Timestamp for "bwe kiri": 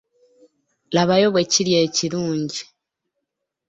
1.33-1.71